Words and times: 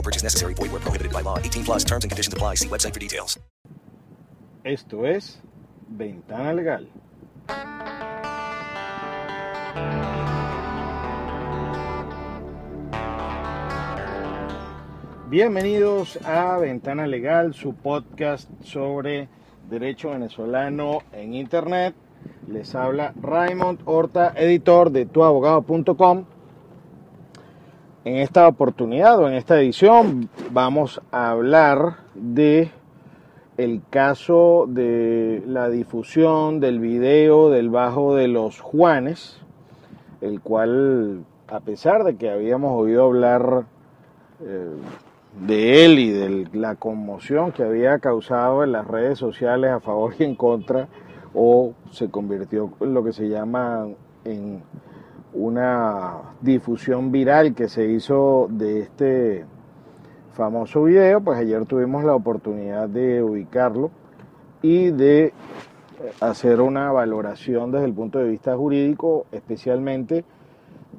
No 0.00 0.02
purchase 0.02 0.22
necessary. 0.22 0.54
Void 0.54 0.72
where 0.72 0.80
prohibited 0.80 1.12
by 1.12 1.20
law. 1.20 1.36
18 1.38 1.62
plus 1.62 1.84
terms 1.84 2.04
and 2.04 2.10
conditions 2.10 2.32
apply. 2.32 2.54
See 2.56 2.68
website 2.68 2.94
for 2.94 3.00
details. 3.00 3.38
Esto 4.64 5.04
es 5.04 5.38
Ventana 5.88 6.54
Legal. 6.54 6.88
Bienvenidos 15.28 16.18
a 16.24 16.56
Ventana 16.56 17.06
Legal, 17.06 17.52
su 17.52 17.74
podcast 17.74 18.48
sobre 18.64 19.28
derecho 19.68 20.10
venezolano 20.10 21.02
en 21.12 21.34
Internet. 21.34 21.94
Les 22.48 22.74
habla 22.74 23.12
Raymond 23.20 23.80
Horta, 23.84 24.32
editor 24.34 24.90
de 24.92 25.04
tuabogado.com. 25.04 26.24
En 28.02 28.16
esta 28.16 28.48
oportunidad 28.48 29.18
o 29.18 29.28
en 29.28 29.34
esta 29.34 29.60
edición 29.60 30.30
vamos 30.50 31.02
a 31.12 31.30
hablar 31.30 31.96
de 32.14 32.70
el 33.58 33.82
caso 33.90 34.64
de 34.66 35.42
la 35.46 35.68
difusión 35.68 36.60
del 36.60 36.80
video 36.80 37.50
del 37.50 37.68
Bajo 37.68 38.14
de 38.14 38.26
los 38.26 38.58
Juanes, 38.58 39.38
el 40.22 40.40
cual, 40.40 41.24
a 41.46 41.60
pesar 41.60 42.04
de 42.04 42.16
que 42.16 42.30
habíamos 42.30 42.72
oído 42.72 43.04
hablar 43.04 43.64
eh, 44.42 44.70
de 45.46 45.84
él 45.84 45.98
y 45.98 46.10
de 46.10 46.48
la 46.54 46.76
conmoción 46.76 47.52
que 47.52 47.64
había 47.64 47.98
causado 47.98 48.64
en 48.64 48.72
las 48.72 48.86
redes 48.86 49.18
sociales 49.18 49.72
a 49.72 49.80
favor 49.80 50.14
y 50.18 50.24
en 50.24 50.36
contra, 50.36 50.88
o 51.34 51.74
se 51.90 52.10
convirtió 52.10 52.72
en 52.80 52.94
lo 52.94 53.04
que 53.04 53.12
se 53.12 53.28
llama 53.28 53.88
en 54.24 54.62
una 55.32 56.34
difusión 56.40 57.12
viral 57.12 57.54
que 57.54 57.68
se 57.68 57.86
hizo 57.86 58.48
de 58.50 58.80
este 58.80 59.44
famoso 60.32 60.84
video, 60.84 61.20
pues 61.20 61.38
ayer 61.38 61.64
tuvimos 61.66 62.04
la 62.04 62.14
oportunidad 62.14 62.88
de 62.88 63.22
ubicarlo 63.22 63.90
y 64.62 64.90
de 64.90 65.32
hacer 66.20 66.60
una 66.60 66.90
valoración 66.92 67.70
desde 67.70 67.86
el 67.86 67.92
punto 67.92 68.18
de 68.18 68.28
vista 68.28 68.56
jurídico, 68.56 69.26
especialmente 69.32 70.24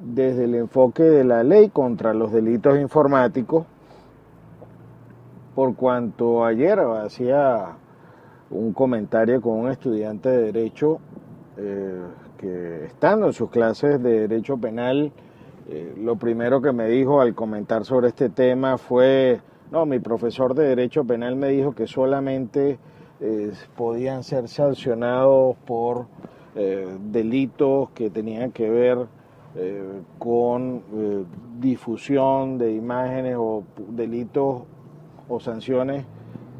desde 0.01 0.45
el 0.45 0.55
enfoque 0.55 1.03
de 1.03 1.23
la 1.23 1.43
ley 1.43 1.69
contra 1.69 2.13
los 2.13 2.31
delitos 2.31 2.79
informáticos, 2.79 3.65
por 5.55 5.75
cuanto 5.75 6.45
ayer 6.45 6.79
hacía 6.79 7.77
un 8.49 8.73
comentario 8.73 9.41
con 9.41 9.59
un 9.59 9.69
estudiante 9.69 10.29
de 10.29 10.51
derecho 10.51 10.99
eh, 11.57 12.01
que 12.41 12.85
estando 12.85 13.27
en 13.27 13.33
sus 13.33 13.49
clases 13.49 14.01
de 14.01 14.27
derecho 14.27 14.57
penal, 14.57 15.11
eh, 15.69 15.93
lo 15.97 16.17
primero 16.17 16.61
que 16.61 16.71
me 16.71 16.89
dijo 16.89 17.21
al 17.21 17.35
comentar 17.35 17.85
sobre 17.85 18.09
este 18.09 18.29
tema 18.29 18.77
fue, 18.77 19.39
no, 19.71 19.85
mi 19.85 19.99
profesor 19.99 20.55
de 20.55 20.67
derecho 20.67 21.05
penal 21.05 21.35
me 21.35 21.49
dijo 21.49 21.73
que 21.73 21.87
solamente 21.87 22.79
eh, 23.21 23.51
podían 23.77 24.23
ser 24.23 24.47
sancionados 24.47 25.55
por 25.65 26.07
delitos 27.13 27.91
que 27.91 28.09
tenían 28.09 28.51
que 28.51 28.69
ver 28.69 29.07
con 30.19 30.83
difusión 31.61 32.57
de 32.57 32.73
imágenes 32.73 33.37
o 33.39 33.63
delitos 33.87 34.63
o 35.29 35.39
sanciones 35.39 36.05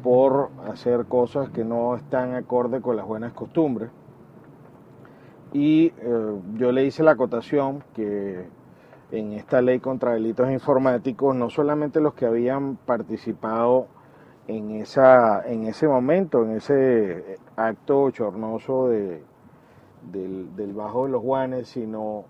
por 0.02 0.50
hacer 0.66 1.04
cosas 1.06 1.50
que 1.50 1.64
no 1.64 1.94
están 1.94 2.34
acorde 2.34 2.80
con 2.80 2.96
las 2.96 3.06
buenas 3.06 3.32
costumbres. 3.32 3.90
Y 5.52 5.86
eh, 5.86 5.92
yo 6.54 6.72
le 6.72 6.84
hice 6.84 7.02
la 7.02 7.12
acotación 7.12 7.84
que 7.94 8.46
en 9.10 9.32
esta 9.32 9.60
ley 9.60 9.78
contra 9.78 10.12
delitos 10.12 10.50
informáticos, 10.50 11.36
no 11.36 11.50
solamente 11.50 12.00
los 12.00 12.14
que 12.14 12.24
habían 12.24 12.76
participado 12.76 13.86
en, 14.48 14.70
esa, 14.72 15.46
en 15.46 15.66
ese 15.66 15.86
momento, 15.86 16.44
en 16.44 16.52
ese 16.52 17.38
acto 17.56 18.10
chornoso 18.10 18.88
de, 18.88 19.22
del, 20.10 20.72
Bajo 20.72 21.04
de 21.04 21.12
los 21.12 21.22
Guanes, 21.22 21.68
sino 21.68 22.24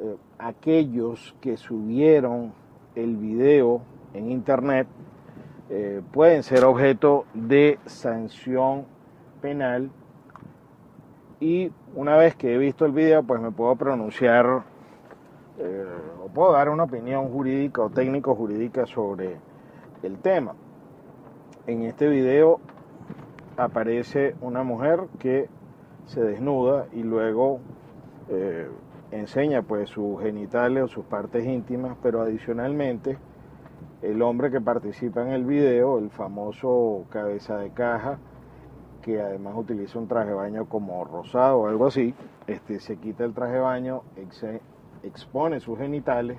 eh, 0.00 0.16
aquellos 0.38 1.36
que 1.40 1.56
subieron 1.58 2.52
el 2.94 3.16
video 3.16 3.82
en 4.14 4.30
internet 4.30 4.88
eh, 5.68 6.00
pueden 6.12 6.42
ser 6.42 6.64
objeto 6.64 7.26
de 7.34 7.78
sanción 7.86 8.86
penal 9.42 9.90
y 11.40 11.70
una 11.94 12.16
vez 12.16 12.34
que 12.34 12.54
he 12.54 12.58
visto 12.58 12.86
el 12.86 12.92
video 12.92 13.22
pues 13.22 13.40
me 13.40 13.50
puedo 13.50 13.76
pronunciar 13.76 14.64
eh, 15.58 15.84
o 16.24 16.28
puedo 16.28 16.52
dar 16.52 16.68
una 16.68 16.84
opinión 16.84 17.28
jurídica 17.28 17.82
o 17.82 17.90
técnico 17.90 18.34
jurídica 18.34 18.86
sobre 18.86 19.36
el 20.02 20.18
tema. 20.18 20.54
En 21.66 21.82
este 21.82 22.08
video 22.08 22.60
aparece 23.56 24.36
una 24.40 24.62
mujer 24.62 25.00
que 25.18 25.48
se 26.06 26.22
desnuda 26.22 26.86
y 26.92 27.02
luego 27.02 27.60
eh, 28.28 28.68
enseña 29.10 29.62
pues 29.62 29.90
sus 29.90 30.20
genitales 30.20 30.84
o 30.84 30.88
sus 30.88 31.04
partes 31.04 31.44
íntimas, 31.44 31.96
pero 32.02 32.20
adicionalmente 32.22 33.18
el 34.02 34.22
hombre 34.22 34.50
que 34.50 34.60
participa 34.60 35.22
en 35.22 35.28
el 35.28 35.44
video, 35.44 35.98
el 35.98 36.10
famoso 36.10 37.04
cabeza 37.10 37.58
de 37.58 37.70
caja, 37.70 38.18
que 39.06 39.22
además 39.22 39.54
utiliza 39.56 40.00
un 40.00 40.08
traje 40.08 40.30
de 40.30 40.34
baño 40.34 40.68
como 40.68 41.04
rosado 41.04 41.58
o 41.58 41.68
algo 41.68 41.86
así, 41.86 42.12
este, 42.48 42.80
se 42.80 42.96
quita 42.96 43.24
el 43.24 43.34
traje 43.34 43.52
de 43.52 43.60
baño, 43.60 44.02
expone 45.04 45.60
sus 45.60 45.78
genitales, 45.78 46.38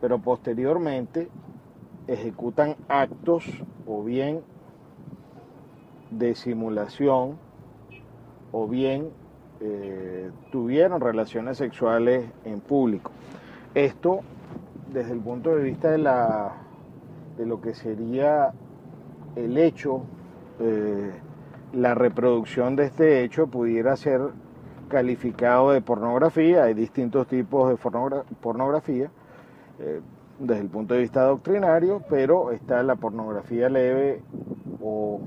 pero 0.00 0.18
posteriormente 0.18 1.28
ejecutan 2.06 2.76
actos 2.88 3.44
o 3.86 4.02
bien 4.02 4.40
de 6.10 6.34
simulación 6.34 7.36
o 8.52 8.66
bien 8.66 9.10
eh, 9.60 10.30
tuvieron 10.50 10.98
relaciones 10.98 11.58
sexuales 11.58 12.24
en 12.46 12.60
público. 12.60 13.10
Esto 13.74 14.20
desde 14.94 15.12
el 15.12 15.20
punto 15.20 15.54
de 15.54 15.62
vista 15.62 15.90
de 15.90 15.98
la 15.98 16.54
de 17.36 17.44
lo 17.44 17.60
que 17.60 17.74
sería 17.74 18.54
el 19.36 19.58
hecho, 19.58 20.04
eh, 20.58 21.12
la 21.72 21.94
reproducción 21.94 22.76
de 22.76 22.84
este 22.84 23.24
hecho 23.24 23.46
pudiera 23.46 23.96
ser 23.96 24.20
calificado 24.88 25.72
de 25.72 25.80
pornografía. 25.80 26.64
Hay 26.64 26.74
distintos 26.74 27.26
tipos 27.26 27.70
de 27.70 27.76
pornografía 28.40 29.10
eh, 29.78 30.00
desde 30.38 30.62
el 30.62 30.68
punto 30.68 30.94
de 30.94 31.00
vista 31.00 31.22
doctrinario, 31.22 32.02
pero 32.08 32.50
está 32.50 32.82
la 32.82 32.96
pornografía 32.96 33.68
leve 33.68 34.22
o 34.82 35.20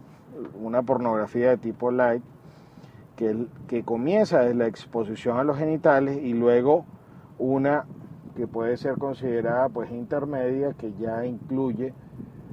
una 0.62 0.84
pornografía 0.84 1.50
de 1.50 1.58
tipo 1.58 1.92
light 1.92 2.24
que, 3.16 3.48
que 3.68 3.84
comienza 3.84 4.42
desde 4.42 4.56
la 4.56 4.68
exposición 4.68 5.38
a 5.38 5.44
los 5.44 5.58
genitales 5.58 6.18
y 6.22 6.34
luego 6.34 6.86
una 7.40 7.86
que 8.36 8.48
puede 8.48 8.78
ser 8.78 8.96
considerada 8.98 9.70
pues 9.70 9.90
intermedia, 9.92 10.74
que 10.74 10.94
ya 11.00 11.26
incluye 11.26 11.94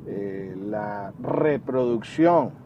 eh, 0.06 0.56
la 0.56 1.12
reproducción 1.20 2.61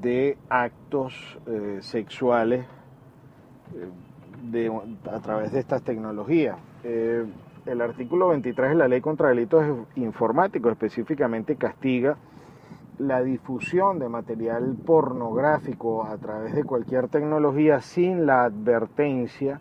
de 0.00 0.36
actos 0.48 1.38
eh, 1.46 1.78
sexuales 1.80 2.66
eh, 4.52 4.70
a 5.10 5.20
través 5.20 5.52
de 5.52 5.60
estas 5.60 5.82
tecnologías. 5.82 6.56
el 6.84 7.80
artículo 7.80 8.28
23 8.28 8.70
de 8.70 8.74
la 8.76 8.86
ley 8.86 9.00
contra 9.00 9.30
delitos 9.30 9.64
informáticos 9.96 10.70
específicamente 10.72 11.56
castiga 11.56 12.16
la 12.98 13.22
difusión 13.22 13.98
de 13.98 14.08
material 14.08 14.76
pornográfico 14.84 16.04
a 16.04 16.16
través 16.16 16.54
de 16.54 16.64
cualquier 16.64 17.08
tecnología 17.08 17.80
sin 17.80 18.24
la 18.24 18.44
advertencia 18.44 19.60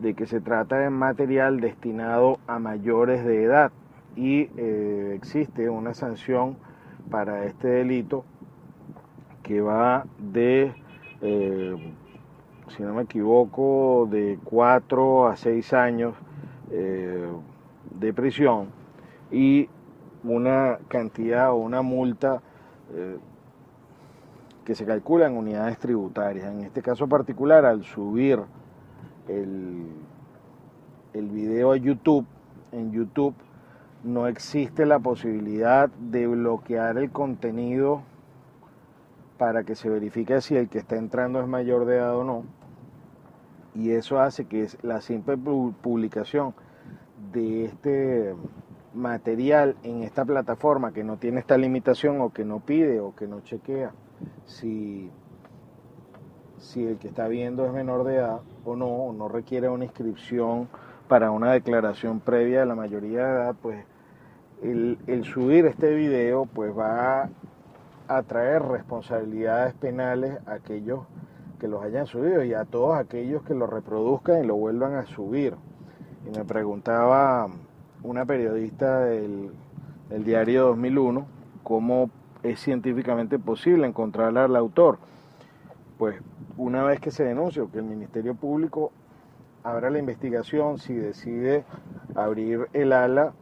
de 0.00 0.14
que 0.14 0.26
se 0.26 0.40
trata 0.40 0.78
de 0.78 0.90
material 0.90 1.60
destinado 1.60 2.38
a 2.46 2.58
mayores 2.58 3.24
de 3.24 3.44
edad 3.44 3.72
y 4.16 4.50
eh, 4.56 5.12
existe 5.14 5.70
una 5.70 5.94
sanción 5.94 6.56
para 7.10 7.44
este 7.44 7.68
delito 7.68 8.24
que 9.44 9.60
va 9.60 10.04
de, 10.18 10.74
eh, 11.20 11.94
si 12.76 12.82
no 12.82 12.94
me 12.94 13.02
equivoco, 13.02 14.08
de 14.10 14.40
4 14.42 15.28
a 15.28 15.36
6 15.36 15.72
años 15.74 16.16
eh, 16.72 17.28
de 17.92 18.12
prisión 18.12 18.70
y 19.30 19.68
una 20.24 20.78
cantidad 20.88 21.52
o 21.52 21.56
una 21.56 21.82
multa 21.82 22.42
que 24.64 24.74
se 24.74 24.86
calcula 24.86 25.26
en 25.26 25.36
unidades 25.36 25.78
tributarias. 25.78 26.52
En 26.52 26.62
este 26.62 26.82
caso 26.82 27.06
particular, 27.08 27.64
al 27.64 27.84
subir 27.84 28.40
el, 29.28 29.86
el 31.12 31.28
video 31.28 31.72
a 31.72 31.76
YouTube, 31.76 32.26
en 32.72 32.92
YouTube 32.92 33.34
no 34.02 34.26
existe 34.26 34.84
la 34.84 34.98
posibilidad 34.98 35.88
de 35.88 36.26
bloquear 36.26 36.98
el 36.98 37.10
contenido 37.10 38.02
para 39.44 39.62
que 39.62 39.74
se 39.74 39.90
verifique 39.90 40.40
si 40.40 40.56
el 40.56 40.70
que 40.70 40.78
está 40.78 40.96
entrando 40.96 41.38
es 41.38 41.46
mayor 41.46 41.84
de 41.84 41.96
edad 41.96 42.16
o 42.16 42.24
no. 42.24 42.44
Y 43.74 43.90
eso 43.90 44.18
hace 44.18 44.46
que 44.46 44.66
la 44.80 45.02
simple 45.02 45.36
publicación 45.36 46.54
de 47.30 47.66
este 47.66 48.34
material 48.94 49.76
en 49.82 50.02
esta 50.02 50.24
plataforma 50.24 50.94
que 50.94 51.04
no 51.04 51.18
tiene 51.18 51.40
esta 51.40 51.58
limitación 51.58 52.22
o 52.22 52.32
que 52.32 52.46
no 52.46 52.60
pide 52.60 53.00
o 53.00 53.14
que 53.14 53.26
no 53.26 53.42
chequea 53.42 53.92
si, 54.46 55.10
si 56.56 56.86
el 56.86 56.96
que 56.96 57.08
está 57.08 57.28
viendo 57.28 57.66
es 57.66 57.72
menor 57.74 58.04
de 58.04 58.14
edad 58.16 58.40
o 58.64 58.76
no, 58.76 58.86
o 58.86 59.12
no 59.12 59.28
requiere 59.28 59.68
una 59.68 59.84
inscripción 59.84 60.70
para 61.06 61.30
una 61.30 61.52
declaración 61.52 62.18
previa 62.18 62.60
de 62.60 62.66
la 62.66 62.76
mayoría 62.76 63.26
de 63.26 63.30
edad, 63.30 63.56
pues 63.60 63.84
el, 64.62 65.24
subir 65.24 65.66
este 65.66 65.94
video 65.94 66.46
pues 66.46 66.72
va 66.74 67.28
a 68.08 68.22
traer 68.22 68.62
responsabilidades 68.62 69.74
penales 69.74 70.38
a 70.46 70.54
aquellos 70.54 71.00
que 71.58 71.68
los 71.68 71.82
hayan 71.82 72.06
subido 72.06 72.44
y 72.44 72.54
a 72.54 72.64
todos 72.64 72.96
aquellos 72.96 73.42
que 73.42 73.54
lo 73.54 73.66
reproduzcan 73.66 74.44
y 74.44 74.46
lo 74.46 74.56
vuelvan 74.56 74.94
a 74.94 75.06
subir. 75.06 75.54
Y 76.26 76.36
me 76.36 76.44
preguntaba 76.44 77.48
una 78.02 78.24
periodista 78.26 79.00
del, 79.00 79.50
del 80.08 80.24
diario 80.24 80.66
2001 80.66 81.26
cómo 81.62 82.10
es 82.42 82.60
científicamente 82.60 83.38
posible 83.38 83.86
encontrar 83.86 84.36
al 84.36 84.56
autor. 84.56 84.98
Pues 85.98 86.20
una 86.56 86.82
vez 86.82 87.00
que 87.00 87.10
se 87.10 87.24
denuncie 87.24 87.64
que 87.72 87.78
el 87.78 87.84
Ministerio 87.84 88.34
Público 88.34 88.92
abra 89.62 89.88
la 89.88 89.98
investigación, 89.98 90.78
si 90.78 90.94
decide 90.94 91.64
abrir 92.14 92.68
el 92.74 92.92
ala 92.92 93.32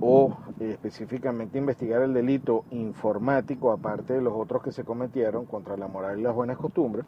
o 0.00 0.36
eh, 0.60 0.70
específicamente 0.72 1.58
investigar 1.58 2.02
el 2.02 2.14
delito 2.14 2.64
informático, 2.70 3.72
aparte 3.72 4.14
de 4.14 4.22
los 4.22 4.32
otros 4.34 4.62
que 4.62 4.72
se 4.72 4.84
cometieron 4.84 5.46
contra 5.46 5.76
la 5.76 5.88
moral 5.88 6.18
y 6.18 6.22
las 6.22 6.34
buenas 6.34 6.56
costumbres, 6.56 7.04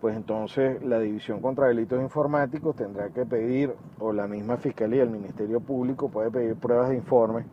pues 0.00 0.16
entonces 0.16 0.82
la 0.82 0.98
División 0.98 1.40
contra 1.40 1.68
Delitos 1.68 2.02
Informáticos 2.02 2.74
tendrá 2.74 3.10
que 3.10 3.24
pedir, 3.24 3.72
o 4.00 4.12
la 4.12 4.26
misma 4.26 4.56
Fiscalía, 4.56 5.04
el 5.04 5.10
Ministerio 5.10 5.60
Público 5.60 6.08
puede 6.08 6.30
pedir 6.30 6.56
pruebas 6.56 6.88
de 6.88 6.96
informe 6.96 7.44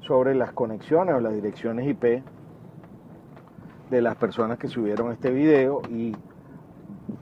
sobre 0.00 0.34
las 0.34 0.52
conexiones 0.52 1.14
o 1.14 1.20
las 1.20 1.32
direcciones 1.32 1.86
IP 1.86 2.22
de 3.90 4.02
las 4.02 4.16
personas 4.16 4.58
que 4.58 4.66
subieron 4.66 5.12
este 5.12 5.30
video 5.30 5.82
y 5.88 6.16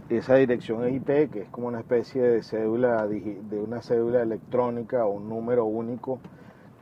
esa 0.08 0.36
dirección 0.36 0.88
IP, 0.88 1.30
que 1.30 1.42
es 1.42 1.48
como 1.50 1.68
una 1.68 1.80
especie 1.80 2.22
de 2.22 2.42
cédula, 2.42 3.06
de 3.06 3.60
una 3.60 3.82
cédula 3.82 4.22
electrónica 4.22 5.04
o 5.04 5.10
un 5.10 5.28
número 5.28 5.66
único 5.66 6.18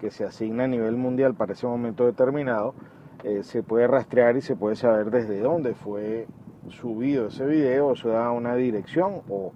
que 0.01 0.11
se 0.11 0.25
asigna 0.25 0.65
a 0.65 0.69
nivel 0.69 0.97
mundial 0.97 1.35
para 1.35 1.53
ese 1.53 1.67
momento 1.67 2.07
determinado, 2.07 2.75
eh, 3.23 3.43
se 3.43 3.63
puede 3.63 3.87
rastrear 3.87 4.37
y 4.37 4.41
se 4.41 4.57
puede 4.57 4.77
saber 4.77 5.11
desde 5.11 5.41
dónde 5.41 5.75
fue 5.75 6.27
subido 6.71 7.27
ese 7.27 7.45
video, 7.45 7.93
eso 7.93 8.09
da 8.09 8.31
una 8.31 8.55
dirección 8.55 9.23
o 9.29 9.53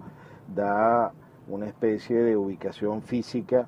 da 0.53 1.13
una 1.47 1.65
especie 1.65 2.21
de 2.21 2.37
ubicación 2.37 3.01
física 3.01 3.67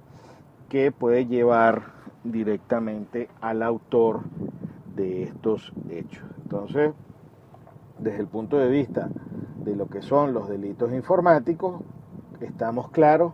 que 0.69 0.91
puede 0.91 1.25
llevar 1.25 1.93
directamente 2.23 3.29
al 3.41 3.63
autor 3.63 4.21
de 4.95 5.23
estos 5.23 5.73
hechos. 5.89 6.23
Entonces, 6.43 6.93
desde 7.99 8.19
el 8.19 8.27
punto 8.27 8.57
de 8.57 8.69
vista 8.69 9.09
de 9.63 9.75
lo 9.75 9.87
que 9.87 10.01
son 10.01 10.33
los 10.33 10.49
delitos 10.49 10.91
informáticos, 10.93 11.81
estamos 12.41 12.89
claros 12.89 13.33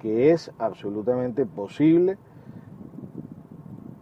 que 0.00 0.32
es 0.32 0.50
absolutamente 0.58 1.46
posible 1.46 2.18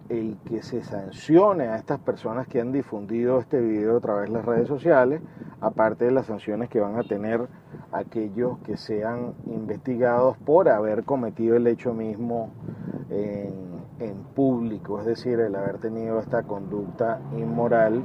el 0.08 0.36
que 0.44 0.62
se 0.62 0.82
sancione 0.82 1.68
a 1.68 1.76
estas 1.76 1.98
personas 2.00 2.46
que 2.46 2.60
han 2.60 2.72
difundido 2.72 3.38
este 3.40 3.60
video 3.60 3.98
a 3.98 4.00
través 4.00 4.28
de 4.28 4.36
las 4.36 4.44
redes 4.44 4.68
sociales, 4.68 5.20
aparte 5.60 6.06
de 6.06 6.12
las 6.12 6.26
sanciones 6.26 6.68
que 6.68 6.80
van 6.80 6.98
a 6.98 7.02
tener 7.02 7.46
aquellos 7.92 8.58
que 8.60 8.76
sean 8.76 9.34
investigados 9.46 10.36
por 10.38 10.68
haber 10.68 11.04
cometido 11.04 11.56
el 11.56 11.66
hecho 11.66 11.92
mismo 11.92 12.50
en, 13.10 13.68
público, 14.34 15.00
es 15.00 15.06
decir, 15.06 15.40
el 15.40 15.56
haber 15.56 15.78
tenido 15.78 16.20
esta 16.20 16.44
conducta 16.44 17.20
inmoral 17.36 18.00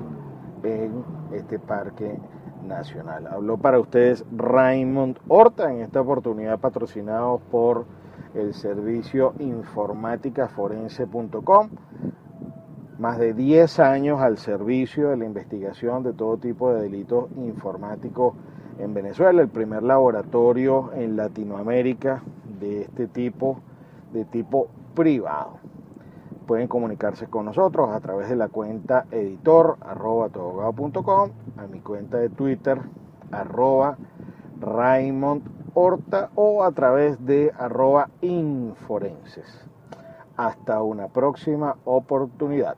en 0.63 1.03
este 1.31 1.59
parque 1.59 2.17
nacional. 2.65 3.27
Habló 3.27 3.57
para 3.57 3.79
ustedes 3.79 4.25
Raymond 4.35 5.19
Horta, 5.27 5.71
en 5.71 5.81
esta 5.81 6.01
oportunidad 6.01 6.59
patrocinado 6.59 7.39
por 7.51 7.85
el 8.33 8.53
servicio 8.53 9.33
informáticaforense.com. 9.39 11.69
Más 12.99 13.17
de 13.17 13.33
10 13.33 13.79
años 13.79 14.21
al 14.21 14.37
servicio 14.37 15.09
de 15.09 15.17
la 15.17 15.25
investigación 15.25 16.03
de 16.03 16.13
todo 16.13 16.37
tipo 16.37 16.71
de 16.71 16.83
delitos 16.83 17.25
informáticos 17.37 18.35
en 18.79 18.93
Venezuela, 18.93 19.41
el 19.41 19.49
primer 19.49 19.83
laboratorio 19.83 20.91
en 20.93 21.15
Latinoamérica 21.15 22.23
de 22.59 22.83
este 22.83 23.07
tipo, 23.07 23.59
de 24.13 24.25
tipo 24.25 24.67
privado. 24.93 25.57
Pueden 26.45 26.67
comunicarse 26.67 27.27
con 27.27 27.45
nosotros 27.45 27.89
a 27.89 27.99
través 27.99 28.29
de 28.29 28.35
la 28.35 28.49
cuenta 28.49 29.05
editor 29.11 29.77
arroba 29.81 30.25
a 30.25 31.67
mi 31.67 31.79
cuenta 31.79 32.17
de 32.17 32.29
Twitter 32.29 32.79
arroba 33.31 33.97
Raymond 34.59 35.62
Horta 35.75 36.29
o 36.35 36.63
a 36.63 36.71
través 36.71 37.25
de 37.25 37.51
arroba 37.57 38.09
inforenses. 38.21 39.47
Hasta 40.37 40.83
una 40.83 41.07
próxima 41.07 41.77
oportunidad. 41.85 42.77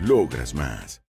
Logras 0.00 0.54
más. 0.54 1.02